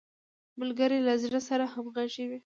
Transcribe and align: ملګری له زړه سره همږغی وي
ملګری 0.59 0.99
له 1.07 1.13
زړه 1.23 1.39
سره 1.49 1.63
همږغی 1.73 2.25
وي 2.29 2.39